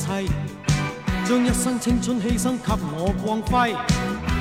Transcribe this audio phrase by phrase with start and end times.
[0.00, 0.32] 妻，
[1.28, 3.74] 将一生青春牺牲给我光辉。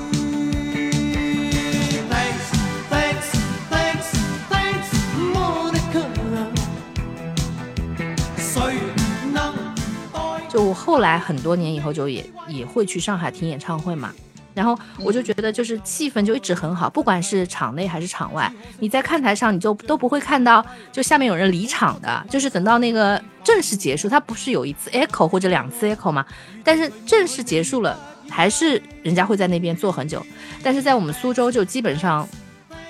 [10.50, 14.12] 就我后来很多年以后，就也也会去上海听演唱会嘛。
[14.58, 26.26] 然后我就觉得，就是气氛就一直很好，不管是场内还是场外，你在看台上，你就都不会看到，就下面有人离场的，就是等到那个正式结束，它不是有一次 echo 或者两次 echo 吗？
[26.64, 27.96] 但是正式结束了，
[28.28, 30.26] 还是人家会在那边坐很久。
[30.60, 32.28] 但是在我们苏州，就基本上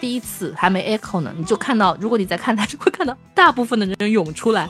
[0.01, 4.67] 第一次还没 echo 呢，你就看到，如果你在看台就会看到大部分的人涌出来，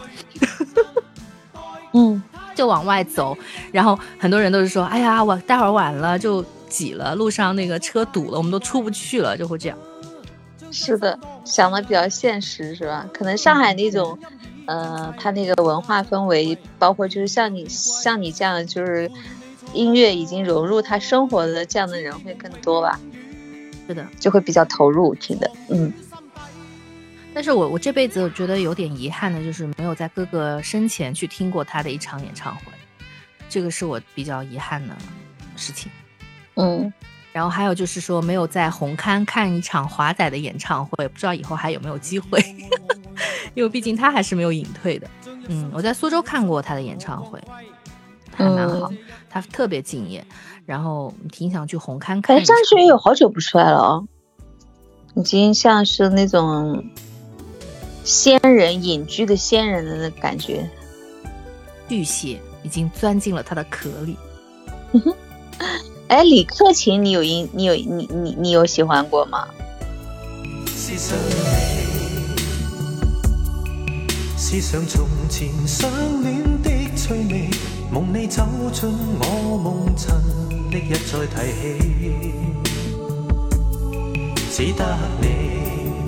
[1.93, 2.21] 嗯，
[2.57, 3.39] 就往外走，
[3.71, 6.45] 然后很多人都是说，哎呀，我待会儿晚了就。
[6.69, 9.79] 挤了，路上那个车堵了，我们都出不去了，就会这样。
[10.71, 13.09] 是的，想的比较现实，是吧？
[13.13, 14.19] 可能上海那种，
[14.67, 19.11] 呃，他那个文化氛围，包括就是像你像你这样，就是
[19.73, 23.01] 音乐已经融入他生活的这样的人会更多吧？
[23.87, 25.93] 是的，就会比较投入听的，嗯。
[27.33, 32.65] 但是我我这辈子我觉得有点遗憾的，就是没有在哥哥生前去听过他的一场演唱会，
[33.49, 34.95] 这个是我比较遗憾的
[35.57, 35.91] 事情。
[36.59, 36.93] 嗯，
[37.33, 42.41] 然后还有就是说，没有在红勘看一场华仔的演唱会，不知道以后还有没有机会，
[43.55, 45.09] 因为毕竟他还是没有隐退的。
[45.49, 47.41] 嗯，我在苏州看过他的演唱会，
[48.35, 48.91] 还蛮好，
[49.31, 50.25] 他特别敬业，
[50.67, 52.21] 然后挺想去红勘。
[52.33, 54.09] 哎，张学友好久不出来了哦，
[55.15, 56.85] 已经像是那种
[58.03, 60.69] 仙人隐居的仙人的那感觉，
[61.89, 64.17] 玉蟹已经钻进了他的壳里。
[66.09, 69.47] 哎，李克勤，你有应，你有，你你你有喜欢过吗？
[70.75, 71.15] 思想，
[74.35, 75.91] 思想从前相
[76.23, 77.51] 恋的趣味，
[77.93, 78.43] 梦里走
[78.73, 78.89] 进
[79.21, 80.11] 我梦尘
[80.71, 82.33] 的一再提起，
[84.51, 84.87] 只得
[85.21, 86.05] 你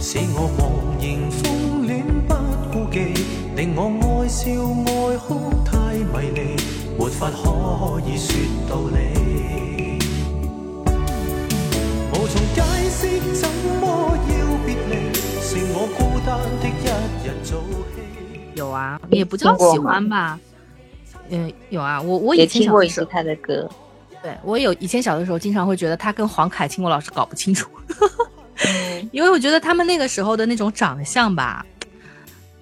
[0.00, 2.34] 使我茫然风恋不
[2.72, 3.14] 顾忌，
[3.54, 4.50] 令我爱笑
[4.86, 5.78] 爱哭太
[6.20, 6.61] 迷离。
[6.98, 8.34] 没法可以说
[8.68, 9.98] 道理，
[18.54, 20.38] 有啊，也不叫喜欢吧，
[21.30, 23.68] 嗯，有啊，我我以前过的时他的歌，
[24.22, 27.70] 对我有以前小的时候，经常会觉得他跟黄凯芹，我老是搞不清楚，
[29.10, 31.64] 因为我觉得他们那个时候的那种长相吧。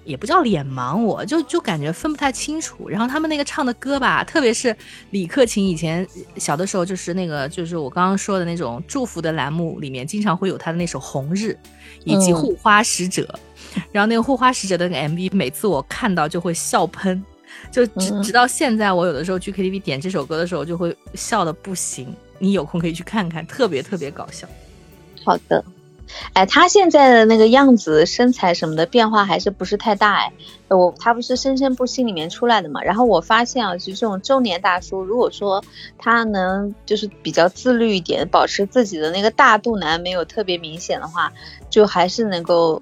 [0.03, 2.89] 也不叫脸盲，我就就感觉分不太清楚。
[2.89, 4.75] 然后他们那个唱的歌吧，特别是
[5.11, 6.07] 李克勤，以前
[6.37, 11.47] 小的时候就是那个，就是我刚刚说的那种祝福的栏目里面，经常会有他的那首《红日》，
[12.03, 13.23] 以及《护花使者》。
[13.91, 17.23] 然后那个《护花使者》的 MV，每次我看到就会笑喷，
[17.71, 22.13] 就直直到现在，我有的时候去 KTV 点这首歌的时候，就会笑的不行。
[22.39, 24.47] 你有空可以去看看，特别特别搞笑。
[25.23, 25.63] 好的。
[26.33, 30.13] 哎，他现在的那个样子、身材什么的变化还是不是太大？
[30.15, 30.31] 哎，
[30.69, 32.81] 我他不是《生生不息》里面出来的嘛。
[32.81, 35.63] 然后我发现啊，其实这种中年大叔，如果说
[35.97, 41.31] 他能就是比较自律一点，保持自己的那个大肚腩没有特别明显的话，
[41.69, 42.81] 就还是能够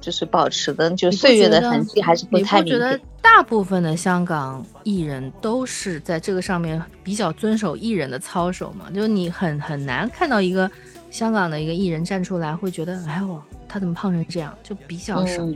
[0.00, 2.78] 就是保持的，就岁月的痕迹还是不太明显。
[2.78, 10.70] 觉得大部分的香港艺人都是在这个上面比较遵守艺人的操守嘛，就是你很很难看到一个。
[11.10, 14.56] 香港的一个艺人站出来，会觉得，哎呦，他怎么胖成这样？
[14.62, 15.46] 就比较少。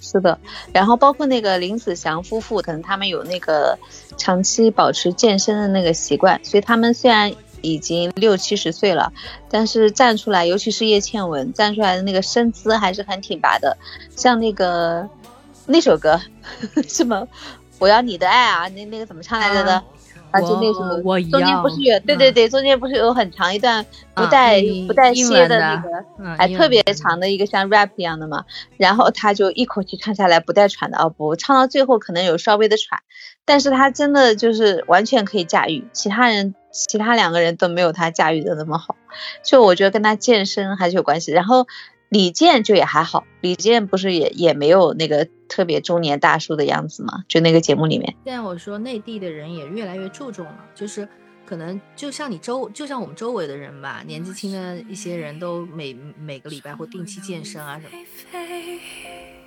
[0.00, 0.38] 是的，
[0.70, 3.78] 然后包括那个林子祥夫妇可能他们有那个
[4.18, 9.14] 长期保持健身的那个习惯，所以他们虽然已经六七十岁了，
[9.48, 13.78] 但是站出来，尤其是叶倩文站出来的那个身姿还是很挺拔的。
[14.14, 15.08] 像那个
[15.66, 16.20] 那首歌
[16.86, 17.26] 是吗？
[17.80, 19.82] 我要你的爱啊，那那个怎么唱来着的
[20.34, 23.86] 啊，就那什么，中间不是有对对对，中间不是有很长一段
[24.16, 25.90] 不带不带歇的那个，
[26.36, 28.44] 还特别长的一个像 rap 一样的嘛，
[28.76, 32.98] 然后他就一口气唱下来不带喘的哦不，唱到最后可能有稍微的喘，
[33.44, 38.96] 但是他真的就是完全可以驾驭，其他人其他两个人都没有他驾驭的那么好，
[39.44, 41.68] 就我觉得跟他健身还是有关系，然后
[42.08, 45.28] 李健就也还好，李健不是也也没有那个。
[45.48, 48.06] 特别中年大叔的样子嘛，就那个节目里面。
[48.24, 51.06] 现在我说内地的人也越来越注重了，就是
[51.44, 59.44] 可能就像你周，就像我们周围的人吧，年纪轻的一些人都每每个礼拜会定期健身啊什么。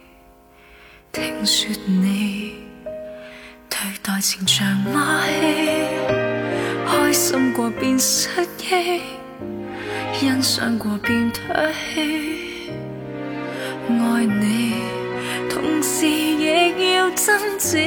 [16.76, 17.78] 要自己。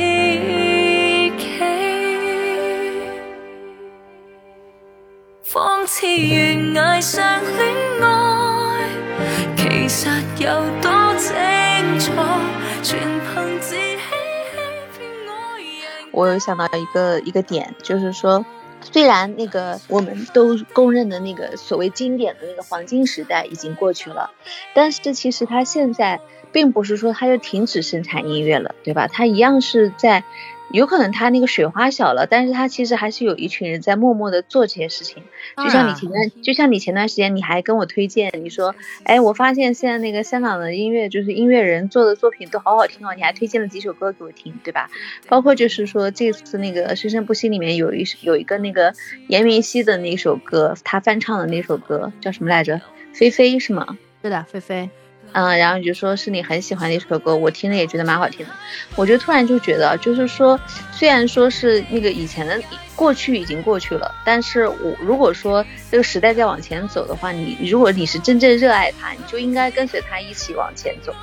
[16.13, 18.45] 我有想到一个一个点，就是说，
[18.81, 24.31] 虽然那个我们都公认的那个所谓经典的那个黄金时代已经过去了，
[24.75, 26.21] 但是其实它现在。
[26.53, 29.07] 并不是说他就停止生产音乐了，对吧？
[29.09, 30.25] 他一样是在，
[30.73, 35.23] 有可能他那个雪花小了，但是他其实还是有一群人在默默的做这些事情。
[35.59, 38.75] 就像你前段，就像你前段时间你还跟我推荐，你说，
[39.05, 43.13] 哎，我发现现在那个香港的音乐，就是音乐人做的作品都好好听哦。
[43.17, 44.91] 你还推荐了几首歌给我听，对吧？
[45.29, 48.93] 包括就是说这次那个生生不息里面有一有一个那个
[49.29, 52.81] 严云熙的那首歌，他翻唱的那首歌叫什么来着？
[53.13, 53.99] 菲菲是吗？
[54.23, 54.89] 是的，菲菲。
[55.33, 58.53] 嗯，然后你就说是你很喜欢的一首歌，我听着也觉得蛮好听的。
[58.97, 60.59] 我就突然就觉得，就是说，
[60.93, 62.61] 虽然说是那个以前的
[62.97, 71.15] 过去已经过去了，但是我如果说这个时代在往前走的话，你如果你是真正热爱它，你就应该跟随它一起往前走。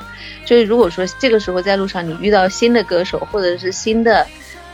[0.45, 4.25] 就是如果说这个时候在路上你遇到新的歌手或者是新的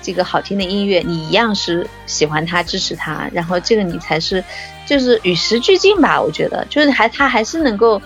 [0.04, 4.44] 这个好听的音乐，你一样是喜欢他支持他，然后这个你才是
[4.86, 6.22] 就是与时俱进吧。
[6.22, 8.00] 我觉得就是还他还是能够。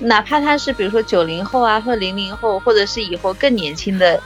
[0.00, 4.20] 哪怕他是比如说九零后啊，或零零后，或者是以后更年轻的，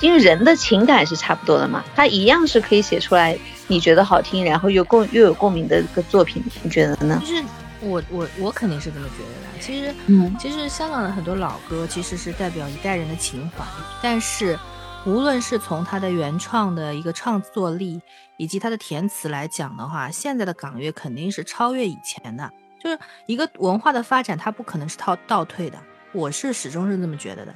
[0.00, 3.36] 因为人的情感是差不多的嘛，他一样是可以写出来
[3.66, 7.20] 你觉得好听，然后又共又有共鸣的一个作品，你觉得呢？
[7.20, 7.42] 就是
[7.80, 9.58] 我我我肯定是这么觉得的。
[9.60, 13.64] 其实，嗯，其实香港的很多老歌其实是代表一代人的情怀，
[14.00, 14.56] 但是
[15.04, 18.00] 无论是从他的原创的一个创作力，
[18.36, 22.48] 以及他的填词来讲的话，现在的港乐肯定是超越以前的。
[22.80, 25.78] 就是一个文化的发展，它不可能是倒倒退的。
[26.12, 27.54] 我是始终是这么觉得的。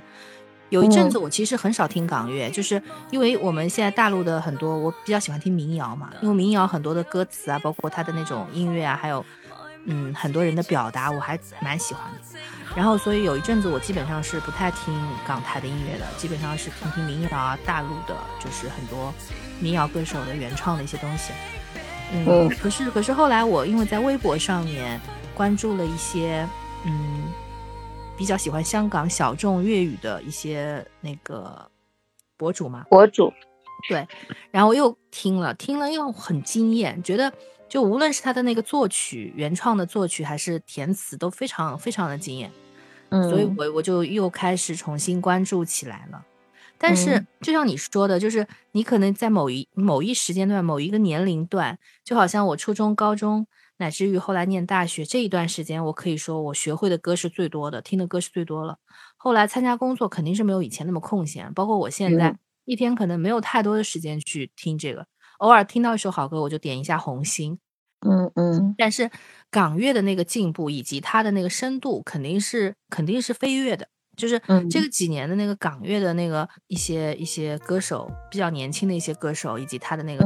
[0.71, 6.11] 有一阵子，我其实很少听港乐，就是因为我们现在大陆的很多，我比较喜欢听民谣嘛。
[6.23, 9.25] 因为民谣很多的歌词啊，包括它的那种音乐啊，还有
[9.85, 12.39] 嗯很多人的表达，我还蛮喜欢的。
[12.75, 19.13] 然后，所以有一阵子我基本上是不太听港台的音乐的，基本上是听听民谣啊，大陆的就是很多
[19.61, 21.33] 民谣歌手的原创的一些东西。
[22.27, 25.01] 嗯，可是可是后来我因为在微博上面
[25.35, 26.47] 关注了一些
[26.85, 27.33] 嗯
[28.19, 31.69] 比较喜欢香港小众粤语的一些那个
[32.37, 33.33] 博主嘛，博主
[33.89, 34.07] 对，
[34.51, 37.33] 然后又听了听了又很惊艳，觉得
[37.69, 42.53] 就无论是他的那个作曲原创的作曲还是填词都非常非常的惊艳，
[43.09, 46.23] 嗯，所以我我就又开始重新关注起来了。
[46.83, 53.47] 但是，就像你说的，就是你可能在某一某一时间段、某一个年龄段，就好像我初中、高中，
[53.77, 58.79] 乃至于后来念大学这一段时间，我可以说我学会的歌是最多的，听的歌是最多了。
[59.17, 65.07] 后来参加工作，肯定是没有以前那么空闲，包括我现在一天可能没有太多的时间去听这个，
[65.39, 67.61] 偶尔听到一首好歌，我就点一下红心，
[68.01, 68.75] 嗯嗯。
[68.77, 69.09] 但是
[69.53, 73.87] 港乐的那个进步以及它的那个深度，肯定是肯定是飞跃的。
[74.17, 80.25] 就是这个几年的那个港乐的那个一些一些歌手，比较年轻的一些歌手，以及他的那个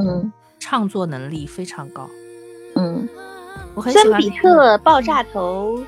[0.58, 2.08] 唱作能力非常高。
[2.74, 3.08] 嗯，
[3.74, 5.80] 我很喜欢比特爆炸头，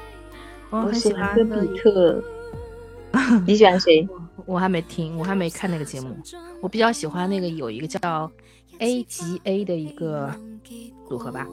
[0.71, 2.23] 我很喜欢比特。
[3.47, 4.07] 你喜欢谁？
[4.47, 6.17] 我还没听，我还没看那个节目。
[6.61, 8.31] 我比较喜欢那个有一个叫
[8.79, 10.31] A G A 的一个
[11.09, 11.47] 组合吧。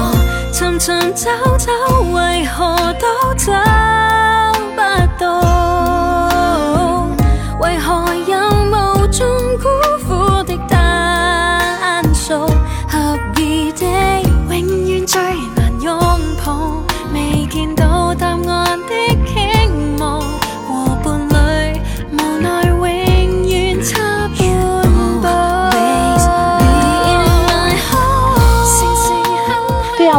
[0.52, 1.26] 寻寻找
[1.58, 1.68] 找
[2.14, 3.52] 为何都走？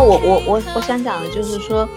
[0.09, 1.87] 我我我我想讲的就是说，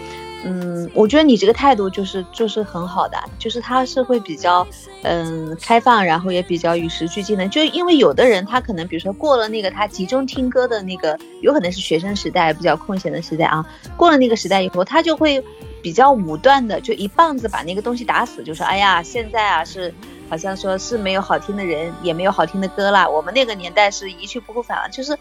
[0.45, 4.67] 嗯，我觉得你这个态度就是就是很好的，就是他是会比较
[5.01, 7.49] 嗯开放，然后也比较与时俱进的。
[7.49, 13.65] 就因为有的人他可能比如说过了那个他集中听歌的那个，有可能是学生时代比较空闲的时代啊，
[13.97, 15.43] 过了那个时代以后，他就会
[15.83, 19.91] 比较武断的，就一棒子把那个东西打死，就说哎呀，现在啊是
[20.29, 23.09] 好像说是没有好听的人，也没有好听的歌啦。
[23.09, 25.17] 我们那个年代是一去不复返了，就是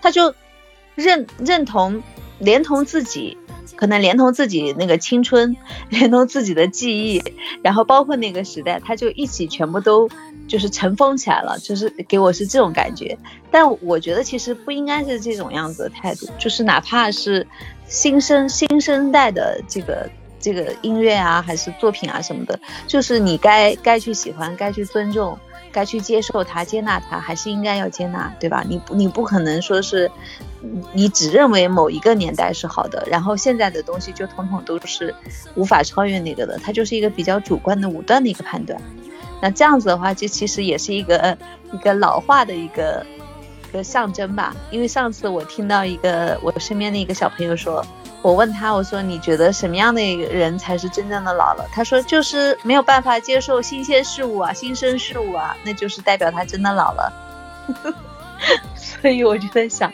[0.00, 0.34] 他就。
[0.94, 2.02] 认认同，
[2.38, 3.38] 连同自己，
[3.76, 5.56] 可能连同自己那个青春，
[5.88, 7.22] 连同自己的记忆，
[7.62, 10.08] 然后包括那个时代，他就一起全部都
[10.48, 13.16] 就是尘封起来了，就是给我是这种感觉。
[13.50, 17.46] 但我觉得其实不应该是这种样子的态度，就是哪怕是
[17.86, 20.08] 新生新生代的这个
[20.38, 25.38] 这个音乐啊，还是作品啊什么的，就是你该该去喜欢，该去尊重。
[25.72, 28.62] 该去接受它、接纳它，还是应该要接纳，对吧？
[28.68, 30.10] 你你不可能说是，
[30.92, 35.12] 你只认为某一个年代是好的，然后现在的东西就统统都是
[35.54, 38.78] 无法超越那个的，它就是一个比较主观的、武断的一个判断。
[39.40, 41.36] 那这样子的话，这其实也是一个
[41.72, 43.04] 一个老化的一个
[43.70, 44.54] 一个象征吧。
[44.70, 47.84] 因为上次我听到一个我身边的一个小朋友说。
[48.22, 51.68] 我问他，我说你觉得什么样的人才是真正的老了？
[51.72, 57.12] 他说就是没有办法接受新鲜事物啊，新生事物啊，那就是代表他真的老了。
[58.76, 59.92] 所以我就在想，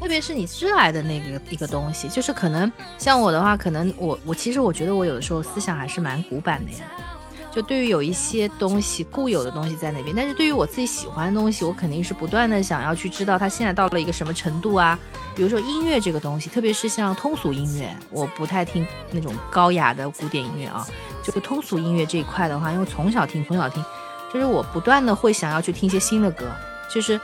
[0.00, 6.84] 特别是你热爱的那个一个东西，就是可能像我的话，可能我我其实我觉得我有的时候思想还是蛮古板的呀。
[7.54, 14.98] 就对于有一些东西固有的东西在那边，但是对于我自己喜欢的东西，我肯定是不断的想要去知道它现在到了一个什么程度啊。
[15.36, 20.84] 比如说音乐这个东西，特别是像通俗音乐，我不太听那种高雅的古典音乐啊，
[21.22, 23.80] 就是通俗音乐这一块的话，因为从小听从小听，
[24.32, 26.50] 就是我不断的会想要去听一些新的歌，
[26.92, 27.20] 就是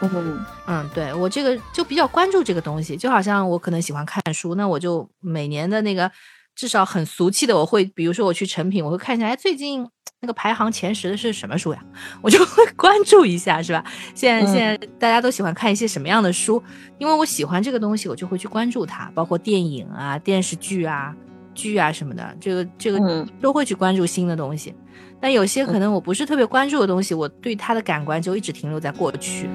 [0.69, 6.09] 嗯，对我这个就比较关注这个东西，就好像我可能喜欢看书，那我就每年的那个
[6.55, 9.91] 至少很俗气的我会，比如说我去成品，我会看一下，哎，最近。
[10.23, 11.83] 那个排行前十的是什么书呀？
[12.23, 13.83] 我就会 关注一下，是吧？
[14.15, 16.63] 现在现在大家都喜欢看一些什么样的书？
[16.99, 21.15] 因为我喜欢这个东西，我就会去关注它，包括电影啊、电视剧啊、
[21.55, 24.75] 剧啊什么的，这个这个都会去关注新的东西。
[25.19, 29.49] 但有些可能我不是特别关注的东西，我对它的感官就一直停留在过去。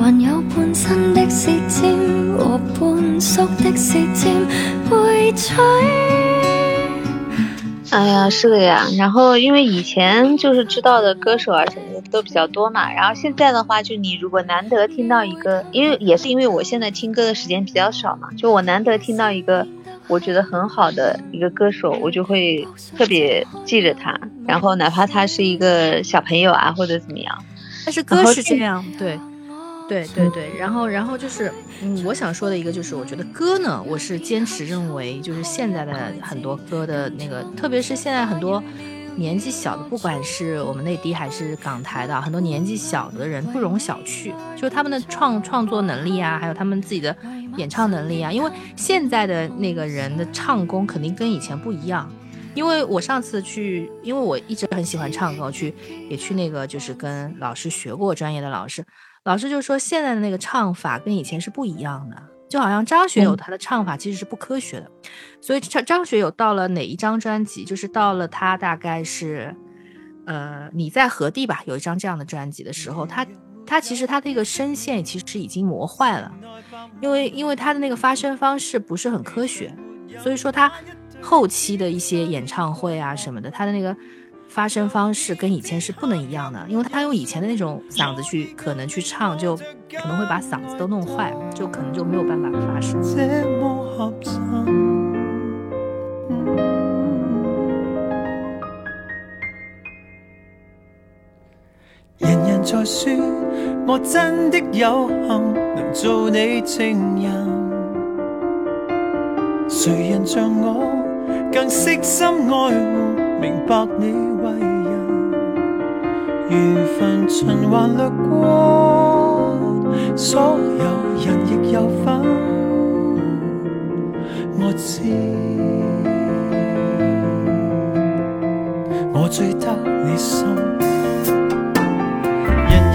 [0.00, 1.26] 还有半半的
[3.64, 5.60] 的熟
[7.90, 8.86] 哎呀，是的呀。
[8.96, 12.92] 然后，因为以前就是知道的歌手啊什么的都比较多嘛。
[12.92, 19.66] 然后现在的话，就你如果难得听到一个，因为也是因为我现在听歌的时间比较少嘛，就我难得听到一个
[20.06, 24.16] 我觉得很好的一个歌手，我就会特别记着他。
[24.46, 27.36] 然后，哪怕他是一个小朋友啊或者怎么样，
[27.84, 29.18] 但是歌是这样对。
[29.88, 31.50] 对对对，然后然后就是，
[31.82, 38.62] 嗯，我想说的一个就是，我觉得歌呢，我是坚持认为，就是现在的很多歌的那个，特别是现在很多
[39.16, 47.16] 年纪小的，不管是我们内地还是港台的，很多年纪小的人不容小觑，就是他们的创创作能力啊，还有他们自己的
[47.56, 52.12] 演唱能力啊，因为现在的那个人的唱功肯定跟以前不一样，
[52.54, 55.74] 因为我上次去，因为我一直很喜欢唱歌，去
[56.10, 58.84] 也去那个就是跟老师学过专业的老师。
[59.28, 62.16] 老师就说现在的那个唱法跟以前是不一样的，
[62.48, 64.90] 就好像张学友他的唱法其实是不科学的，
[65.38, 69.54] 所以张张学友到了哪一张专辑，就是到了他大概是，
[70.24, 73.26] 呃，你在何地吧，有一张这样的专辑的时候，他
[73.66, 76.32] 他其实他的一个声线其实已经磨坏了，
[77.02, 79.70] 因为因为他的那个发声方式不是很科学，
[80.22, 80.72] 所以说他
[81.20, 83.94] 后期的一些演唱会啊什么的，他的那个。
[84.48, 93.28] 发声方式跟以前是不能一样的因为他用以前的那种嗓子去可能去唱就可能会把嗓子都弄坏就可能就没有办法发声人
[102.48, 103.12] 人在说
[103.86, 107.58] 我真的有幸能做你情人
[109.68, 110.90] 谁人像我
[111.52, 113.07] 更悉心爱护
[113.40, 114.26] 明白你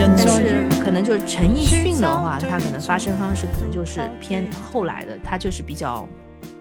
[0.05, 6.07] 但是，可能就是陈奕迅的话，他可能发声方式可能就是偏后来的，他就是比较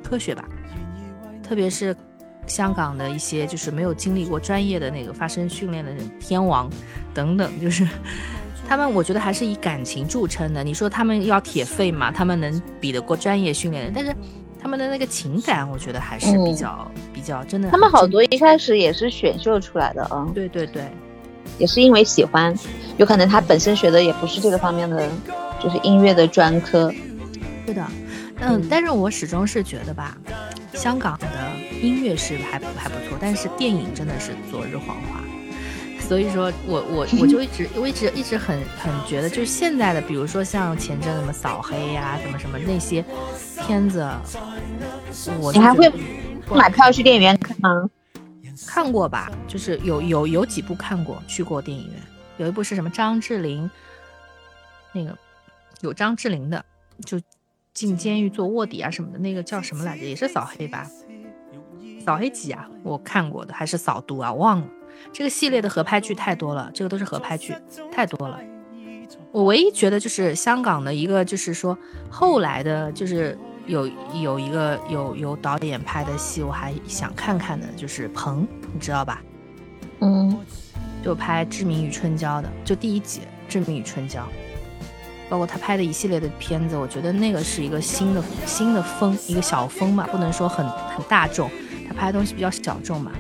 [0.03, 0.45] 科学吧，
[1.43, 1.95] 特别是。
[2.47, 6.69] 香港的一些就是没有经历过专业的那个发声训练的天王
[7.15, 7.87] 等等，就是
[8.69, 10.65] 他们，我觉得还是以感情著称的。
[10.65, 12.11] 你说他们要铁肺嘛？
[12.11, 13.93] 他们能比得过专业训练的？
[13.95, 14.15] 但是
[14.61, 17.71] 他们的那个情感，我觉得还是比较比较真的。
[17.71, 20.27] 他们好多一开始也是选秀出来的啊。
[20.35, 20.83] 对对对，
[21.59, 22.55] 也是因为喜欢，
[22.97, 25.09] 有可能他本身学的也不是这个方面的，
[25.63, 26.91] 就是音乐的专科。
[27.67, 27.85] 是的。
[28.45, 30.19] 嗯，但是我始终是觉得吧，
[30.75, 31.27] 香港的
[31.81, 35.21] 音乐是还还不错，但是电影真的是昨日黄花。
[36.01, 43.05] 所以说，我我 我就一直我一直一直很很觉得，就是现在的，比如说像前阵子什么扫黑呀，什么什么那些
[43.65, 44.05] 片子，
[45.41, 45.89] 我你还会
[46.51, 47.89] 买票去电影院看吗？
[48.67, 51.95] 看过吧，就是有有有几部看过去过电影院，
[52.39, 53.71] 有一部是什么张智霖，
[54.93, 55.17] 那个
[55.81, 56.63] 有张智霖的
[57.07, 57.21] 就。
[57.75, 60.05] 进监狱做卧底啊什么的，那个叫什么来着？
[60.05, 60.87] 也是扫黑吧？
[62.05, 62.69] 扫黑几啊？
[62.83, 64.33] 我看过的还是扫毒啊？
[64.33, 64.67] 忘了。
[65.13, 67.55] 这个系列的合拍剧太多了，这个都是合拍剧
[67.91, 68.39] 太多了。
[69.31, 71.77] 我唯一觉得就是香港的一个，就是说
[72.11, 73.37] 后来的，就是
[73.67, 73.89] 有
[74.21, 79.23] 有一个有有导演拍的戏，我还想看看的，就是彭，你知道吧？
[80.01, 80.39] 嗯，
[81.03, 84.21] 就拍《志明与春娇》的，就第一集《志明与春娇》。
[85.29, 91.51] 包括他拍的一系列的片子，我觉得那个是一个新的新的风，一个小风嘛，不能说很很大众，
[91.89, 93.13] 他拍的东西比较小众嘛，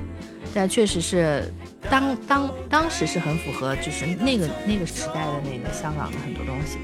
[0.54, 1.44] 但确实是
[1.90, 6.78] 当当当时是很符合就是那个那个时代的那个香港的很多东西，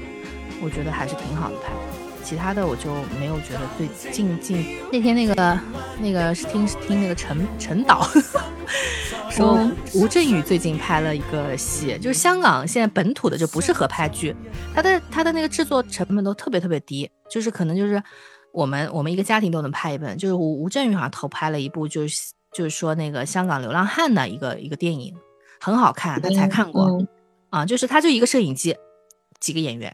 [0.61, 1.98] 我觉得还是挺好的拍。
[2.23, 5.59] 其他的我就没有觉得最近近那天那个
[5.99, 8.03] 那个是听听那个陈陈导
[9.29, 14.35] 说吴镇宇最近拍了一个戏，就是香港现在本土的就不适合拍剧，
[14.75, 18.01] 他的他的那个制作成本都特别特别低，就是可能就是
[18.51, 25.15] 我们我们一个家庭都能拍一本，就是吴吴镇宇好像投拍了一部就是就是说那个香港流浪汉的一个一个电影，
[25.59, 26.99] 很好看，他才看过
[27.49, 28.75] 啊，就是他就一个摄影机，
[29.39, 29.93] 几个演员。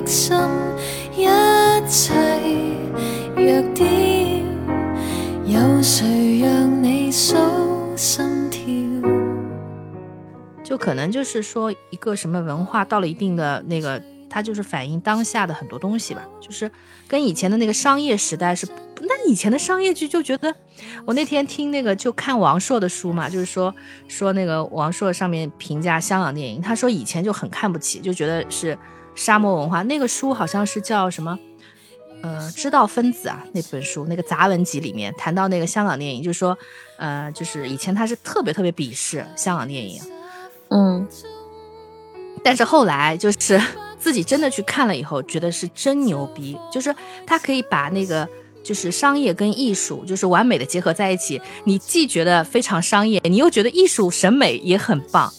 [0.00, 0.02] 一
[1.86, 2.00] 切
[3.36, 4.42] 弱点，
[5.44, 7.36] 有谁让你心，
[8.50, 8.64] 跳？
[10.64, 16.26] 就可能就是说一个什么文化到了一定的那个，它就是反映当下的很多东西吧。
[16.40, 16.70] 就是
[17.06, 18.66] 跟以前的那个商业时代是，
[19.02, 20.54] 那以前的商业剧就觉得，
[21.04, 23.74] 我那天听那个就看王朔的书嘛，就是说
[24.08, 28.76] 说那个王朔上面评价香港电影，他说以前就很看不起，就觉得是。
[29.20, 31.38] 沙漠文化那个书好像是叫什么？
[32.22, 36.56] 呃，知道分子啊，那本书那个杂文集里面谈到那个香港电影，就是说，
[36.96, 40.00] 呃，就是以前他是特别特别鄙视香港电影，
[40.68, 41.06] 嗯，
[42.42, 43.60] 但是后来就是
[43.98, 46.94] 自己真的去看了以后，觉得是真牛逼，就是
[47.26, 48.26] 他可以把那个
[48.64, 55.30] 就是商业跟艺术就是完美的结合在一起，你既觉得非常商业，你又觉得艺术审美也很棒。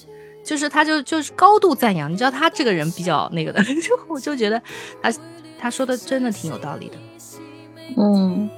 [0.43, 2.11] 就是他，就就是高度赞扬。
[2.11, 4.61] 你知道他这个人比较那个的， 就我就觉得
[5.01, 5.11] 他
[5.59, 6.95] 他说的真的挺有道理的。
[7.97, 8.49] 嗯，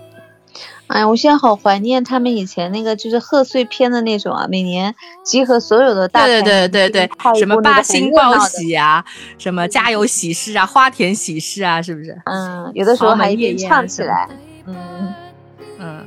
[0.87, 4.93] 哎呀，我现在好怀念他们以前那个就是贺岁片的那种啊，每年
[5.23, 9.03] 集合所有的大对对对对对，什么八星报喜啊，
[9.37, 12.15] 什么家有喜事啊，花田喜事啊，是不是？
[12.25, 14.29] 嗯，有的时候还一起唱起来，
[14.65, 15.13] 嗯
[15.79, 16.05] 嗯。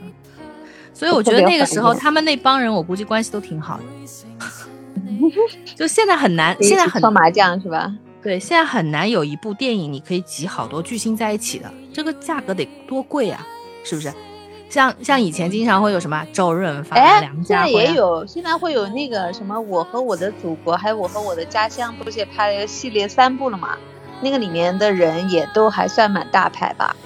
[0.95, 3.85] 所以我觉得那个时候他们那帮人，我估计关系都挺好的。
[5.75, 7.93] 就现在很难，现在很多麻将是吧？
[8.23, 13.47] 对，现在很难有一部电影你可以集好多巨星在一起的，这个价格得多贵啊，
[13.85, 14.13] 是不是？
[14.69, 23.77] 像像以前经常会有什么周润发、梁家辉，现在也有，现在会有那个什么《我和我的祖国》还有《我和我的家乡》，不是也拍了一个系列三部了吗？
[24.21, 26.97] 那个里面的人也都还算蛮大牌吧。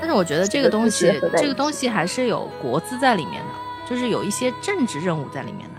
[0.00, 3.50] 但是我觉得这个东西，这个东西还是有国资在里面的，
[3.90, 5.77] 就是有一些政治任务在里面的。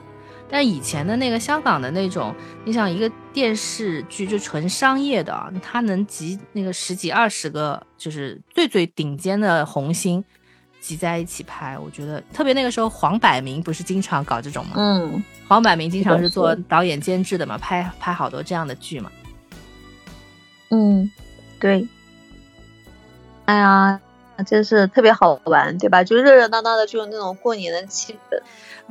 [0.51, 2.33] 但以前的那个香港的那种，
[2.65, 10.23] 你想一个电视剧就纯商业的，它能集那个十几二十个就是最最顶尖的红星
[10.81, 12.51] 集在一起拍，我觉得特别。
[12.53, 14.71] 那个时候黄百鸣不是经常搞这种吗？
[14.77, 19.11] 嗯，黄百鸣经常是做导演监制的嘛，拍拍好多这样的剧嘛。
[20.71, 21.09] 嗯，
[21.59, 21.87] 对。
[23.45, 24.01] 哎呀。
[24.45, 26.01] 真是特别好玩，对吧？
[26.03, 28.39] 就热热闹闹的，就有那种过年的气氛。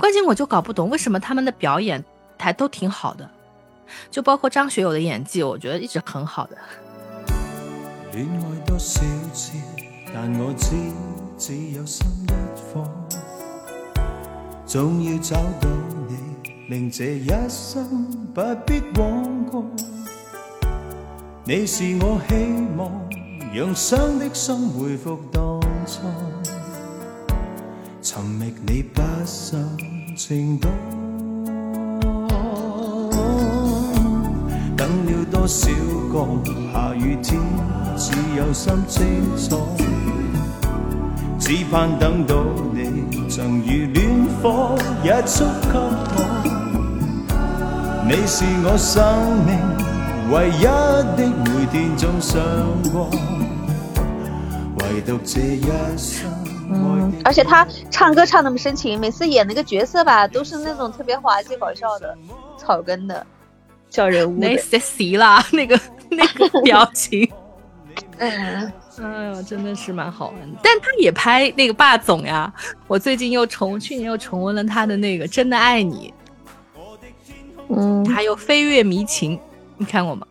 [0.01, 2.05] 关键我就搞不懂，为什么他们的表演
[2.39, 3.29] 还都挺好的，
[4.11, 6.57] 就包括张学友的演技，我觉得一直很好的。
[8.67, 9.53] 多少次，
[10.13, 10.57] 但我我有一
[16.69, 16.93] 你，
[21.67, 21.97] 是
[22.77, 22.81] 望。
[23.51, 25.43] 让伤的心回复当
[25.87, 26.01] 初，
[28.03, 29.59] 寻觅你不信
[30.15, 30.71] 情多。
[34.77, 35.71] 等了多少
[36.13, 37.41] 个下雨天，
[37.97, 39.57] 只有心清楚。
[41.39, 42.37] 只盼等到
[42.73, 44.11] 你像如恋
[44.43, 45.79] 火一触给
[46.13, 49.59] 我，你是我生命
[50.31, 50.65] 唯一
[51.17, 52.39] 的，每天总想
[52.93, 53.09] 过。
[56.71, 62.17] 嗯，而且他唱歌唱那么深情，每次演那个角色吧，都是那种特别滑稽搞笑的
[62.59, 63.25] 草根的
[63.89, 64.37] 叫人物。
[64.39, 65.43] 那谁啦？
[65.53, 65.79] 那个
[66.11, 67.27] 那个表情，
[68.19, 68.31] 嗯，
[68.99, 70.41] 哎呀，真的是蛮好玩。
[70.53, 70.59] 的。
[70.63, 72.53] 但他也拍那个霸总呀，
[72.87, 76.13] 我最近又重去年又重温了他的那个《真的爱你》，
[77.75, 79.37] 嗯，还有《飞跃迷情》，
[79.79, 80.27] 你看过吗？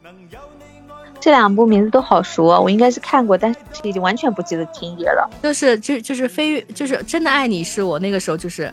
[1.19, 5.29] 这两部名字都好熟啊，我应该是看过，但是已经完全不记得情节了。
[5.41, 8.71] 就是，就就是飞，跃，就是真的爱你，是我那个时候就是，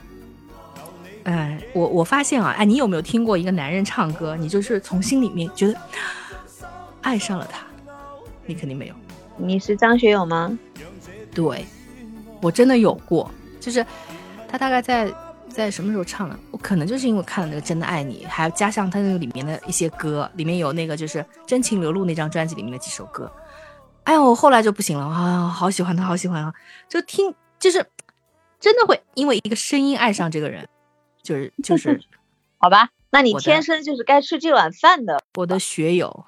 [1.25, 5.75] 哎，我我发现啊，哎，你有没有听过一个男人唱歌，你就是从心里面觉得
[7.01, 7.65] 爱上了他，
[8.47, 8.95] 你肯定没有。
[9.37, 10.57] 你是张学友吗？
[11.35, 11.65] 对，
[12.41, 13.29] 我真的有过，
[13.59, 13.85] 就是
[14.49, 15.13] 他大概在。
[15.55, 16.37] 在什么时候唱的？
[16.51, 23.31] 我可能就是因为看了那个《真的爱你》，还要加上他那个里面的一些歌，里面有那个就是《真情流露》那张专辑里面的几首歌。
[24.03, 25.47] 哎呦，我后来就不行了啊！
[25.49, 26.53] 好喜欢他，好喜欢啊！
[26.89, 27.87] 就听，就是
[28.59, 30.69] 真的会因为一个声音爱上这个人，
[31.23, 32.01] 就是就是，
[32.59, 32.89] 好吧？
[33.11, 36.27] 那你天生就是该吃这碗饭的，我的学友，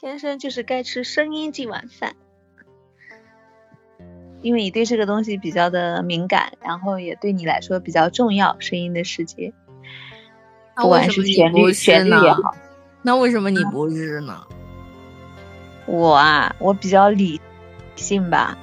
[0.00, 2.16] 天生就是该吃声音这碗饭。
[4.42, 9.52] 因为你对这个东西比较的敏感，然后也对你来说比较重要，声音的世界，
[10.76, 12.54] 不管是旋律旋律也好，
[13.02, 14.42] 那为什么你不日呢？
[15.86, 17.40] 我啊，我比较理
[17.94, 18.56] 性吧，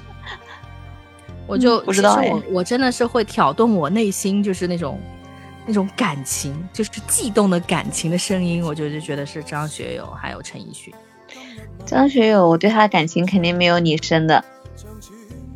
[1.48, 5.00] 我就不知道哎，我真的是会挑动我内心，就是那种
[5.66, 10.92] 那种感情，就是悸动的感情的声音，我就就觉得是张学友还有陈奕迅。
[11.90, 14.44] 张学友，我对他的感情肯定没有你深的。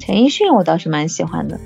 [0.01, 1.61] 陈奕迅，我倒是蛮喜欢的。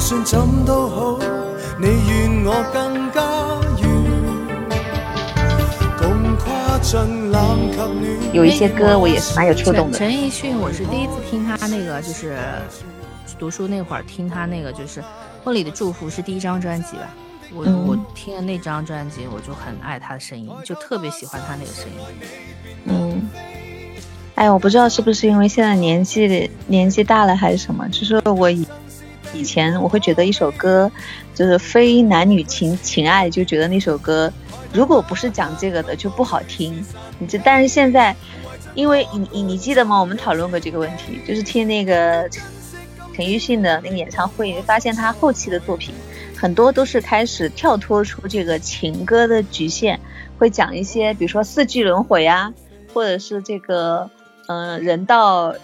[0.00, 1.18] 算怎好，
[1.78, 1.86] 你
[2.46, 3.20] 我更加
[8.32, 9.98] 有一些歌我也是蛮有触动的。
[9.98, 12.34] 陈奕迅，我是第一次听他那个，就是
[13.38, 15.00] 读书那会儿听他那个，就是
[15.44, 17.06] 《婚礼的祝福》是第一张专辑吧？
[17.52, 22.26] 我我听了那张专辑，我就很爱他的声音，就特别喜欢他那个声音。
[22.86, 23.28] 嗯，
[24.36, 28.50] 哎，我不知道是不是因为现在年纪年纪大了还是什么，就是我。
[29.32, 30.90] 以前我会觉得一首歌，
[31.34, 34.32] 就是非男女情情爱，就觉得那首歌，
[34.72, 36.84] 如果不是讲这个的就不好听。
[37.18, 38.14] 你这但是现在，
[38.74, 39.98] 因为你你你记得吗？
[40.00, 42.28] 我们讨论过这个问题，就是听那个
[43.14, 45.94] 陈奕迅的那个演唱会，发现他后期的作品
[46.36, 49.98] 很多都是开始跳脱出这个情歌的局限，
[50.38, 52.52] 会讲一些比如说四季轮回啊，
[52.92, 54.10] 或者是这个
[54.48, 55.54] 嗯人到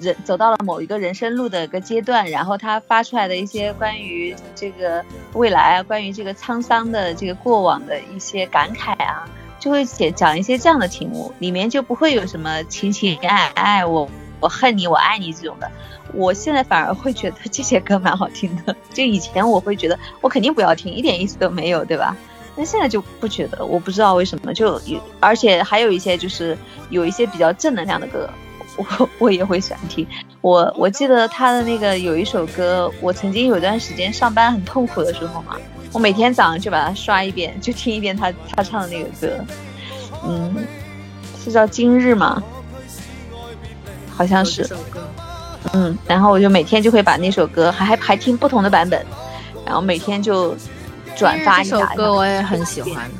[0.00, 14.08] 人走到了某一个人生路的一个阶段，然后他发出来的一些关于这个未来啊，关于这个沧桑的这个过往的一些感慨啊，就会写讲一些这样的题目，里面就不会有什么情情爱爱，我
[14.38, 15.68] 我恨你，我爱你这种的。
[16.14, 22.16] 我现在反而会觉得这些歌蛮好听的，就以前我会觉得我肯定不要听，一点意思都没有，对吧？
[22.56, 26.56] 那现在就不觉得，我不知道为什么，就有，而且还有一些就是
[26.88, 28.28] 有一些比较正能量的歌。
[28.78, 30.06] 我 我也会喜欢听，
[30.40, 35.56] 我我记得他的那个有一首歌，我曾经有段时间上班很痛苦的时候嘛，
[35.92, 39.44] 我每天早上就把它刷一遍，就听一遍他他唱的那个歌，
[40.26, 40.56] 嗯，
[41.44, 42.40] 是叫《今日》吗？
[44.16, 44.68] 好像是，
[45.72, 49.04] 嗯，然后我就每天就会把那首歌还还还听不同的版本，
[49.66, 50.56] 然后每天就
[51.16, 51.78] 转发一下。
[51.90, 53.10] 首歌我也很喜欢，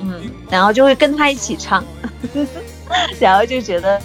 [0.00, 1.84] 嗯，然后就会跟他一起唱，
[3.20, 4.00] 然后就觉得。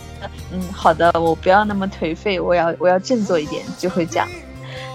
[0.51, 4.27] 嗯，好的，我不要那么颓废，我要我要振作一点就会讲。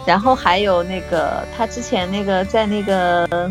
[0.06, 3.50] 然后还有那个他之前那个在那个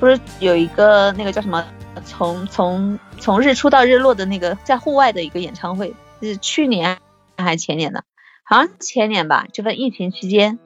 [0.00, 1.64] 不是有一个那个叫什么
[2.04, 6.98] 从从从日出到日落的那个在户外的一个演唱会，是去年
[7.36, 8.02] 还是前年的，
[8.42, 10.58] 好像前年吧，就在疫情期间，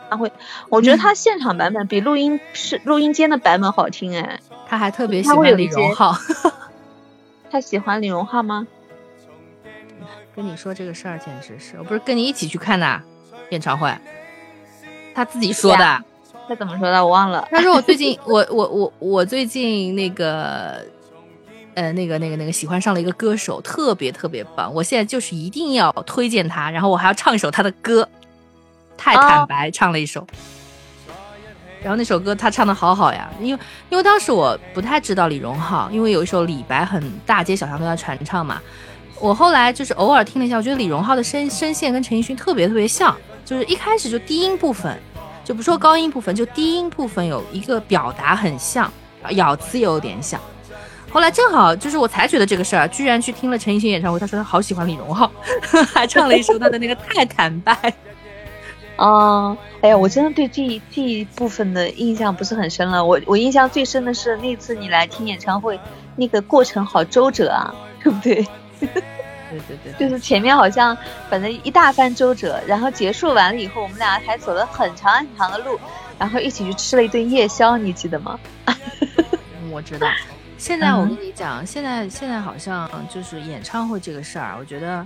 [0.10, 0.32] 他会，
[0.70, 4.40] 我觉得他现场版本比录音室、录音间的版本好听哎。
[4.68, 6.16] 他还特别喜欢李荣浩，
[7.52, 8.66] 他喜欢李荣浩吗？
[10.36, 13.02] 跟你说这个事儿，简直是我不是跟你一起去看的
[13.52, 13.94] 演唱会，
[15.14, 16.04] 他自己说的。
[16.48, 17.04] 他怎么说的？
[17.06, 17.48] 我忘了。
[17.52, 20.84] 他说我最近 我我我我最近那个，
[21.74, 24.72] 呃，那个那个那个喜欢上了一个歌手，特别特别棒。
[24.74, 28.08] 我现在就是一定要推荐他，然后我还要唱一首他的歌，
[28.98, 30.26] 《太坦白》，唱了一首。
[31.82, 38.62] 然后那首歌他唱的好好呀，因为因为当时我不太知道李荣浩，因为有一首《李白》很大街小巷都在传唱嘛。
[39.20, 44.98] 我后来就是偶尔听了一下，我觉得李荣浩的声声线跟陈奕迅特别特别像，就是一开始就低音部分。
[45.44, 48.92] 就不说高音部分，就低音部分有一个表达很像，
[49.32, 50.40] 咬词有点像。
[51.10, 55.32] 后来正好就是我才觉得这个事儿，居然去听了陈奕迅演唱会，他说他好喜欢李荣浩，
[55.94, 57.94] 还唱了一首他的那个《太坦白。
[58.98, 63.04] 嗯，哎呀，我真的对这这一部分的印象不是很深了。
[63.04, 65.78] 我我印象最深的是那次你来听演唱会，
[66.16, 68.46] 那个过程好周折啊，对不对？
[69.68, 70.98] 对对对，就是前面好像
[71.30, 75.80] 反正一大番周折，然后结束完了以后，我们俩还走了很长很长的路，
[76.20, 78.38] 然后一起去吃了一顿夜宵，你记得吗？
[79.72, 80.08] 我知道。
[80.58, 85.06] 现在我跟你讲，现在现在好像就是演唱会这个事儿，我觉得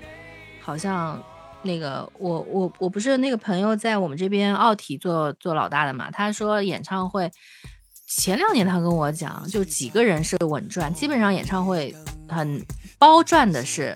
[0.62, 1.22] 好像
[1.64, 7.32] 那个我我我不是那个朋友在我们这边奥体做做老大的嘛，他说演唱会
[8.08, 11.92] 前两年他跟我讲，就几个人是稳赚，基本上演唱会
[12.30, 12.64] 很
[13.00, 13.96] 包赚的是。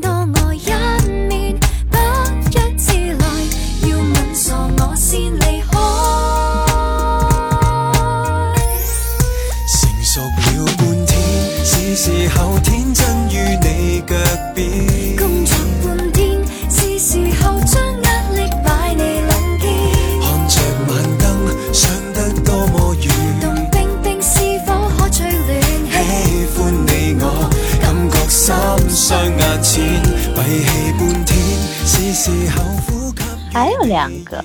[34.01, 34.43] 两个，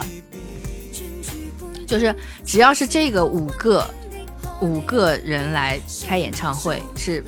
[1.89, 2.15] 就是
[2.45, 3.83] 只要是这个五个
[4.61, 7.25] 五个人来开演唱会，是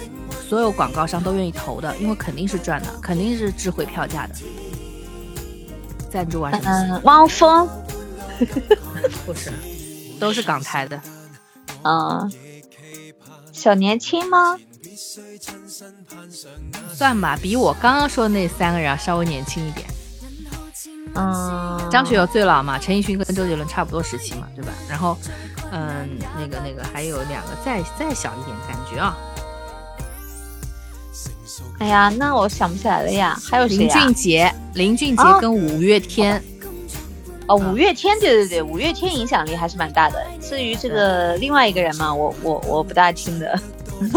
[0.47, 4.35] 所有广告商都愿意投的，因为肯定是赚的，肯定是值回票价的。
[6.13, 7.67] 赞助啊，嗯，汪峰，
[9.27, 9.51] 不是，
[10.21, 11.01] 都是港台的，
[11.83, 12.29] 啊，
[13.53, 14.57] 小年轻吗？
[16.95, 19.98] 算吧，比我刚刚说的那三个人稍微年轻一点。
[21.15, 24.73] 嗯，张学友最老嘛，陈奕迅跟周杰伦差不多时期嘛，对吧？
[24.89, 25.17] 然后，
[25.73, 29.17] 嗯，那个那个还有两个再再小一点，感觉啊，
[31.81, 33.79] 哎呀，那我想不起来了呀，还有谁啊？
[33.79, 36.43] 林俊杰，林俊杰跟五月天，
[37.47, 40.21] 哦，五月天，对对对，五月天影响力还是蛮大的。
[40.41, 43.59] 至于这个另外一个人嘛，我我我不大听的，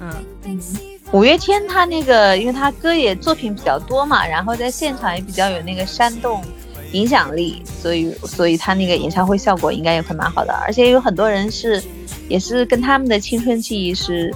[0.00, 0.92] 嗯。
[1.14, 6.42] 五月天他那个，因为他歌也作品比较多嘛，然后在现场也比较有那个煽动
[6.90, 10.52] 影响力，所以所以他那个演唱会效果应该也会蛮好的。
[10.66, 11.80] 而且有很多人是，
[12.28, 14.34] 也是跟他们的青春记忆是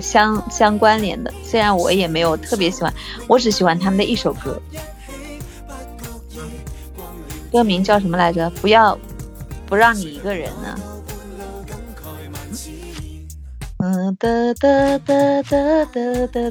[0.00, 1.34] 相相关联的。
[1.42, 2.94] 虽然我也没有特别喜欢，
[3.26, 4.62] 我只喜欢他们的一首歌，
[7.50, 8.48] 歌名叫什么来着？
[8.60, 8.96] 不要
[9.66, 10.91] 不让你一个人呢。
[14.18, 16.50] 哒哒哒哒哒哒哒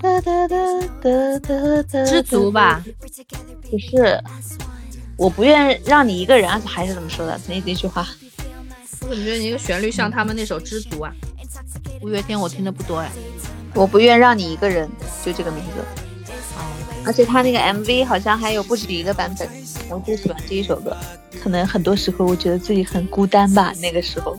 [0.00, 0.58] 哒哒哒
[1.02, 1.42] 哒
[1.82, 2.82] 哒知足吧，
[3.70, 4.18] 不是，
[5.18, 8.06] 我不愿让你一个人，还是怎么说的那那句话？
[9.02, 11.12] 我怎么觉得那个旋律像他们那首《知足》啊。
[12.00, 13.10] 五月天我听的不多哎，
[13.74, 14.88] 我不愿让你一个人，
[15.24, 16.02] 就这个名字，
[17.04, 19.46] 而且他那个 MV 好像还有不止一个版本。
[19.90, 20.96] 我最喜欢这一首歌，
[21.42, 24.38] 可能很多时候我觉得自己很孤单吧，那个时候。